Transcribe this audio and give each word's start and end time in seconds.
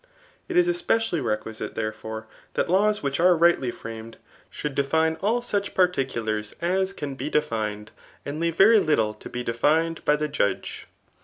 It 0.49 0.57
is 0.57 0.67
especially 0.67 1.19
reqmsite, 1.19 1.75
therefore, 1.75 2.25
that 2.55 2.71
laws 2.71 3.01
pfbkJx 3.01 3.19
are 3.19 3.37
righdy 3.37 3.71
firamed 3.71 4.15
should 4.49 4.73
define 4.73 5.13
all 5.21 5.43
such 5.43 5.75
ptfti* 5.75 6.07
culars 6.09 6.55
as 6.59 6.91
can 6.91 7.13
be 7.13 7.29
defined, 7.29 7.91
and 8.25 8.39
leave 8.39 8.55
very 8.55 8.79
Kttle 8.79 9.19
to 9.19 9.29
be 9.29 9.43
defined 9.43 10.03
by 10.03 10.15
the 10.15 10.27
judge. 10.27 10.87